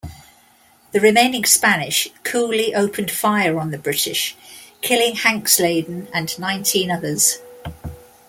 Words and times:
The 0.93 0.99
remaining 0.99 1.45
Spanish 1.45 2.07
coolly 2.23 2.73
opened 2.73 3.11
fire 3.11 3.59
on 3.59 3.69
the 3.69 3.77
British, 3.77 4.35
killing 4.81 5.15
Hanxleden 5.15 6.07
and 6.11 6.39
nineteen 6.39 6.89
others. 6.89 7.37